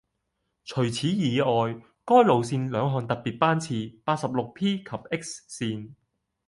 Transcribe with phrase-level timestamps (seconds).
[0.65, 1.47] 除此以外，
[2.05, 5.93] 該路線兩項特別班次八十六 P 及 X 線